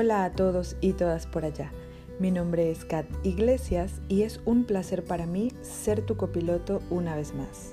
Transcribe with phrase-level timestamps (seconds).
[0.00, 1.72] Hola a todos y todas por allá.
[2.20, 7.16] Mi nombre es Kat Iglesias y es un placer para mí ser tu copiloto una
[7.16, 7.72] vez más.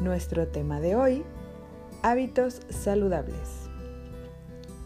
[0.00, 1.24] Nuestro tema de hoy,
[2.02, 3.68] hábitos saludables.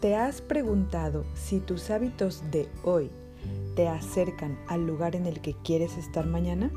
[0.01, 3.09] ¿Te has preguntado si tus hábitos de hoy
[3.77, 6.71] te acercan al lugar en el que quieres estar mañana?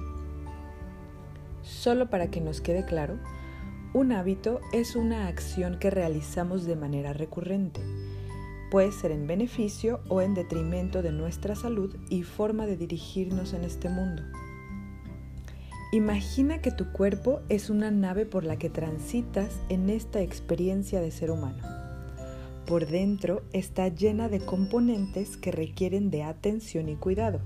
[1.62, 3.18] Solo para que nos quede claro,
[3.94, 7.95] un hábito es una acción que realizamos de manera recurrente
[8.70, 13.65] Puede ser en beneficio o en detrimento de nuestra salud y forma de dirigirnos en
[13.65, 14.23] este mundo.
[15.92, 21.12] Imagina que tu cuerpo es una nave por la que transitas en esta experiencia de
[21.12, 21.62] ser humano.
[22.66, 27.41] Por dentro está llena de componentes que requieren de atención y cuidado.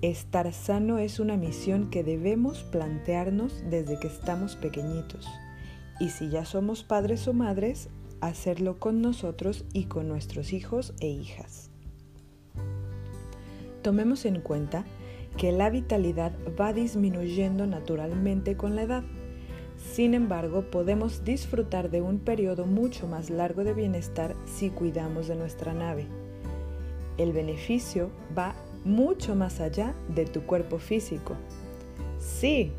[0.00, 5.26] Estar sano es una misión que debemos plantearnos desde que estamos pequeñitos.
[6.00, 11.08] Y si ya somos padres o madres, hacerlo con nosotros y con nuestros hijos e
[11.08, 11.70] hijas.
[13.82, 14.84] Tomemos en cuenta
[15.36, 19.04] que la vitalidad va disminuyendo naturalmente con la edad.
[19.76, 25.36] Sin embargo, podemos disfrutar de un periodo mucho más largo de bienestar si cuidamos de
[25.36, 26.06] nuestra nave.
[27.18, 31.36] El beneficio va mucho más allá de tu cuerpo físico.
[32.18, 32.72] Sí,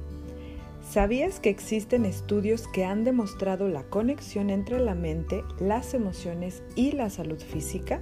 [0.89, 6.93] ¿Sabías que existen estudios que han demostrado la conexión entre la mente, las emociones y
[6.93, 8.01] la salud física?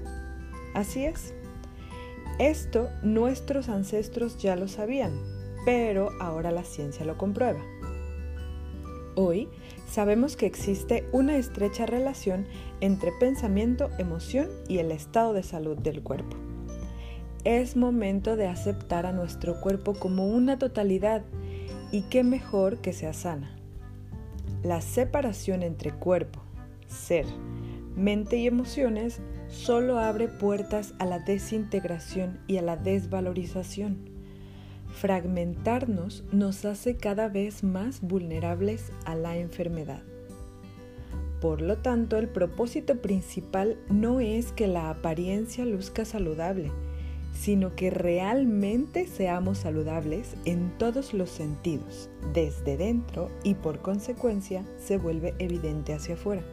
[0.75, 1.33] Así es.
[2.37, 5.19] Esto nuestros ancestros ya lo sabían,
[5.65, 7.59] pero ahora la ciencia lo comprueba.
[9.15, 9.49] Hoy
[9.89, 12.45] sabemos que existe una estrecha relación
[12.81, 16.37] entre pensamiento, emoción y el estado de salud del cuerpo.
[17.45, 21.23] Es momento de aceptar a nuestro cuerpo como una totalidad
[21.91, 23.55] y qué mejor que sea sana.
[24.63, 26.41] La separación entre cuerpo,
[26.87, 27.25] ser,
[27.95, 34.09] mente y emociones solo abre puertas a la desintegración y a la desvalorización.
[34.95, 40.01] Fragmentarnos nos hace cada vez más vulnerables a la enfermedad.
[41.41, 46.71] Por lo tanto, el propósito principal no es que la apariencia luzca saludable,
[47.35, 54.97] sino que realmente seamos saludables en todos los sentidos, desde dentro y por consecuencia se
[54.97, 56.43] vuelve evidente hacia afuera.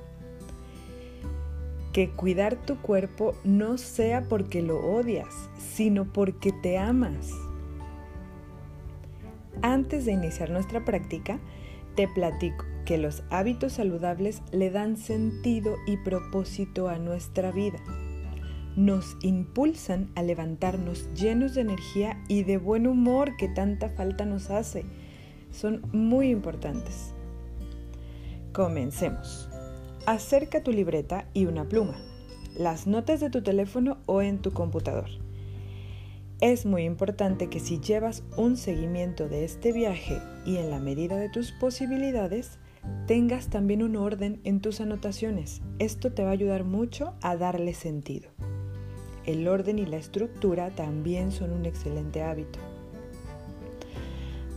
[1.93, 7.31] Que cuidar tu cuerpo no sea porque lo odias, sino porque te amas.
[9.61, 11.39] Antes de iniciar nuestra práctica,
[11.95, 17.79] te platico que los hábitos saludables le dan sentido y propósito a nuestra vida
[18.77, 24.51] nos impulsan a levantarnos llenos de energía y de buen humor que tanta falta nos
[24.51, 24.85] hace.
[25.51, 27.13] Son muy importantes.
[28.53, 29.49] Comencemos.
[30.07, 31.97] Acerca tu libreta y una pluma,
[32.57, 35.09] las notas de tu teléfono o en tu computador.
[36.41, 41.17] Es muy importante que si llevas un seguimiento de este viaje y en la medida
[41.17, 42.59] de tus posibilidades,
[43.07, 45.63] tengas también un orden en tus anotaciones.
[45.79, 48.31] Esto te va a ayudar mucho a darle sentido.
[49.27, 52.59] El orden y la estructura también son un excelente hábito.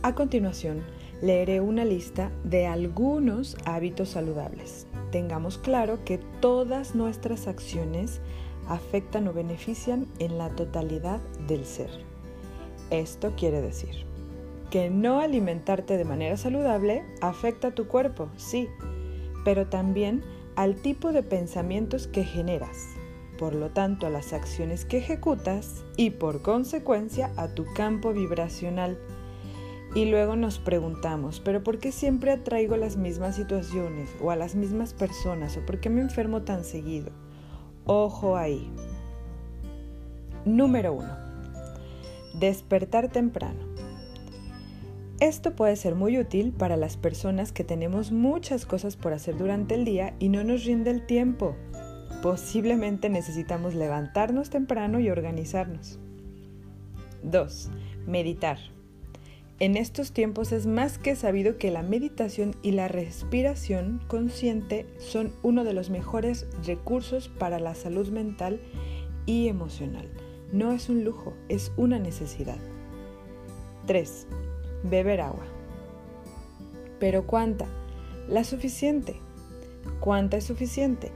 [0.02, 0.82] A continuación,
[1.22, 4.86] leeré una lista de algunos hábitos saludables.
[5.10, 8.20] Tengamos claro que todas nuestras acciones
[8.68, 11.90] afectan o benefician en la totalidad del ser.
[12.90, 14.06] Esto quiere decir
[14.70, 18.68] que no alimentarte de manera saludable afecta a tu cuerpo, sí,
[19.44, 20.22] pero también
[20.56, 22.95] al tipo de pensamientos que generas,
[23.38, 28.98] por lo tanto a las acciones que ejecutas y por consecuencia a tu campo vibracional.
[29.94, 34.54] Y luego nos preguntamos, ¿pero por qué siempre atraigo las mismas situaciones o a las
[34.54, 37.12] mismas personas o por qué me enfermo tan seguido?
[37.86, 38.70] Ojo ahí.
[40.44, 41.08] Número 1.
[42.38, 43.60] Despertar temprano.
[45.18, 49.74] Esto puede ser muy útil para las personas que tenemos muchas cosas por hacer durante
[49.74, 51.56] el día y no nos rinde el tiempo
[52.22, 55.98] Posiblemente necesitamos levantarnos temprano y organizarnos.
[57.22, 57.70] 2.
[58.06, 58.58] Meditar.
[59.58, 65.32] En estos tiempos es más que sabido que la meditación y la respiración consciente son
[65.42, 68.60] uno de los mejores recursos para la salud mental
[69.24, 70.08] y emocional.
[70.52, 72.58] No es un lujo, es una necesidad.
[73.86, 74.26] 3.
[74.84, 75.46] Beber agua.
[76.98, 77.66] ¿Pero cuánta?
[78.28, 79.16] La suficiente.
[80.00, 81.10] ¿Cuánta es suficiente?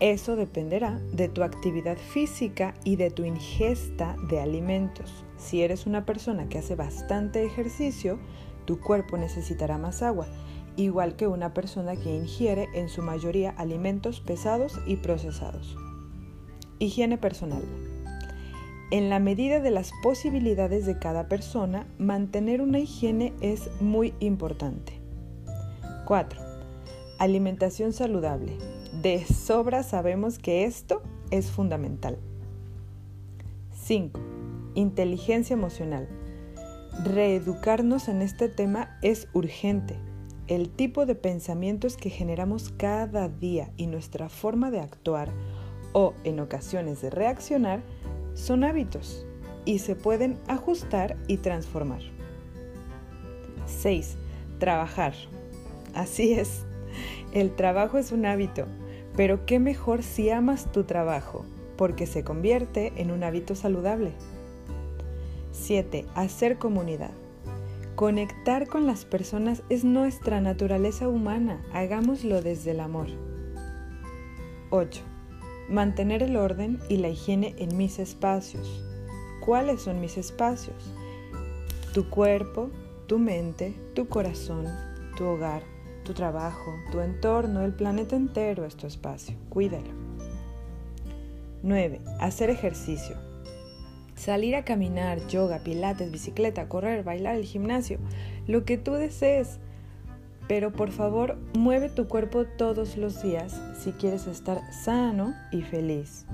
[0.00, 5.26] Eso dependerá de tu actividad física y de tu ingesta de alimentos.
[5.36, 8.18] Si eres una persona que hace bastante ejercicio,
[8.64, 10.26] tu cuerpo necesitará más agua,
[10.76, 15.76] igual que una persona que ingiere en su mayoría alimentos pesados y procesados.
[16.78, 17.62] Higiene personal.
[18.90, 24.94] En la medida de las posibilidades de cada persona, mantener una higiene es muy importante.
[26.06, 26.40] 4.
[27.18, 28.56] Alimentación saludable.
[28.92, 32.18] De sobra sabemos que esto es fundamental.
[33.72, 34.20] 5.
[34.74, 36.08] Inteligencia emocional.
[37.04, 39.96] Reeducarnos en este tema es urgente.
[40.48, 45.30] El tipo de pensamientos que generamos cada día y nuestra forma de actuar
[45.92, 47.82] o en ocasiones de reaccionar
[48.34, 49.24] son hábitos
[49.64, 52.02] y se pueden ajustar y transformar.
[53.66, 54.16] 6.
[54.58, 55.14] Trabajar.
[55.94, 56.64] Así es,
[57.32, 58.66] el trabajo es un hábito,
[59.16, 61.44] pero qué mejor si amas tu trabajo,
[61.76, 64.12] porque se convierte en un hábito saludable.
[65.52, 66.06] 7.
[66.14, 67.10] Hacer comunidad.
[67.94, 73.08] Conectar con las personas es nuestra naturaleza humana, hagámoslo desde el amor.
[74.70, 75.02] 8.
[75.68, 78.84] Mantener el orden y la higiene en mis espacios.
[79.44, 80.92] ¿Cuáles son mis espacios?
[81.92, 82.70] Tu cuerpo,
[83.06, 84.66] tu mente, tu corazón,
[85.16, 85.62] tu hogar,
[86.10, 89.36] tu trabajo, tu entorno, el planeta entero es tu espacio.
[89.48, 89.90] Cuídalo.
[91.62, 92.00] 9.
[92.18, 93.14] Hacer ejercicio.
[94.16, 98.00] Salir a caminar, yoga, pilates, bicicleta, correr, bailar, el gimnasio,
[98.48, 99.60] lo que tú desees.
[100.48, 106.26] Pero por favor, mueve tu cuerpo todos los días si quieres estar sano y feliz.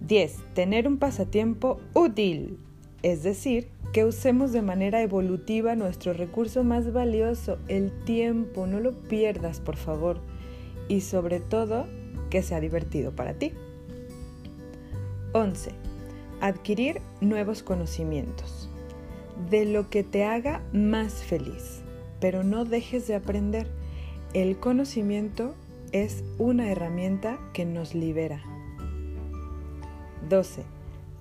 [0.00, 0.54] 10.
[0.54, 2.58] Tener un pasatiempo útil,
[3.02, 8.66] es decir, que usemos de manera evolutiva nuestro recurso más valioso, el tiempo.
[8.66, 10.20] No lo pierdas, por favor.
[10.88, 11.86] Y sobre todo,
[12.30, 13.52] que sea divertido para ti.
[15.32, 15.70] 11.
[16.40, 18.68] Adquirir nuevos conocimientos.
[19.50, 21.80] De lo que te haga más feliz.
[22.20, 23.68] Pero no dejes de aprender.
[24.34, 25.54] El conocimiento
[25.92, 28.42] es una herramienta que nos libera.
[30.28, 30.62] 12.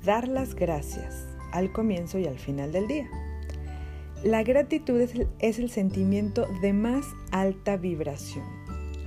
[0.03, 3.09] Dar las gracias al comienzo y al final del día.
[4.23, 8.45] La gratitud es el, sentimiento de más alta vibración.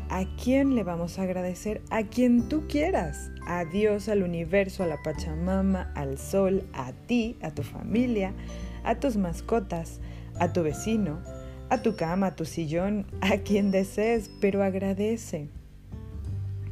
[0.08, 1.82] ¿A quién le vamos a agradecer?
[1.90, 3.30] A quien tú quieras.
[3.46, 8.32] A Dios, al universo, a la Pachamama, al sol, a ti, a tu familia,
[8.84, 10.00] a tus mascotas,
[10.38, 11.20] a tu vecino,
[11.70, 15.48] a tu cama, a tu sillón, a quien desees, pero agradece.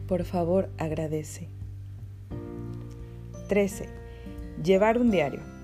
[0.06, 1.48] Por favor, agradece.
[3.48, 3.88] 13.
[4.62, 5.57] Llevar un diario.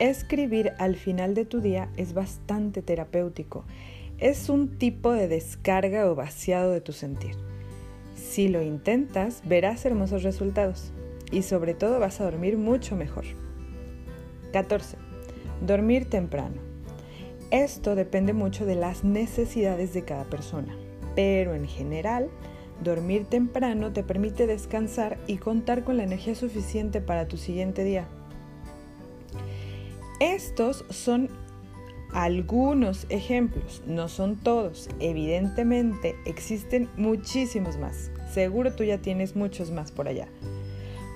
[0.00, 3.66] Escribir al final de tu día es bastante terapéutico.
[4.16, 7.36] Es un tipo de descarga o vaciado de tu sentir.
[8.14, 10.90] Si lo intentas, verás hermosos resultados
[11.30, 13.26] y sobre todo vas a dormir mucho mejor.
[14.54, 14.96] 14.
[15.66, 16.62] Dormir temprano.
[17.50, 20.74] Esto depende mucho de las necesidades de cada persona,
[21.14, 22.30] pero en general,
[22.82, 28.08] dormir temprano te permite descansar y contar con la energía suficiente para tu siguiente día.
[30.20, 31.30] Estos son
[32.12, 34.90] algunos ejemplos, no son todos.
[35.00, 38.10] Evidentemente existen muchísimos más.
[38.30, 40.28] Seguro tú ya tienes muchos más por allá.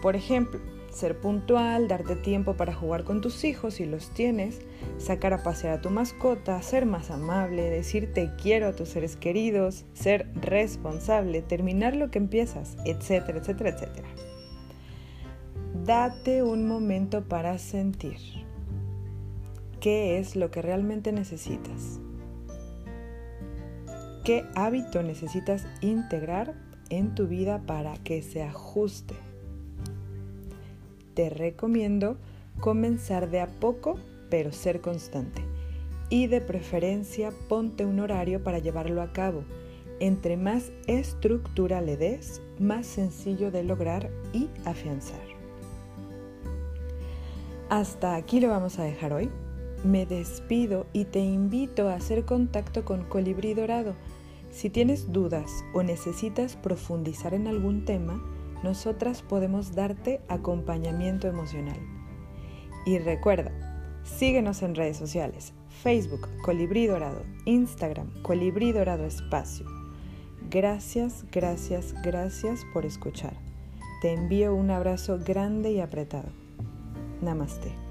[0.01, 0.59] Por ejemplo,
[0.91, 4.61] ser puntual, darte tiempo para jugar con tus hijos si los tienes,
[4.97, 9.17] sacar a pasear a tu mascota, ser más amable, decir te quiero a tus seres
[9.17, 14.09] queridos, ser responsable, terminar lo que empiezas, etcétera, etcétera, etcétera.
[15.85, 18.44] Date un momento para sentir
[19.85, 22.01] qué es lo que realmente necesitas.
[24.25, 26.55] ¿Qué hábito necesitas integrar
[26.89, 29.15] en tu vida para que se ajuste?
[31.13, 32.17] Te recomiendo
[32.61, 33.99] comenzar de a poco,
[34.31, 35.43] pero ser constante.
[36.09, 39.45] Y de preferencia ponte un horario para llevarlo a cabo.
[40.01, 45.21] Entre más estructura le des, más sencillo de lograr y afianzar.
[47.69, 49.31] Hasta aquí lo vamos a dejar hoy
[49.85, 53.95] me despido y te invito a hacer contacto con Colibrí Dorado.
[54.51, 58.23] Si tienes dudas o necesitas profundizar en algún tema,
[58.63, 61.79] nosotras podemos darte acompañamiento emocional.
[62.87, 63.53] Y recuerda,
[64.05, 69.67] síguenos en redes sociales, Facebook Colibrí Dorado, Instagram Colibrí Dorado Espacio.
[70.51, 73.35] Gracias, gracias, gracias por escuchar.
[74.01, 76.29] Te envío un abrazo grande y apretado.
[77.23, 77.84] Namaste.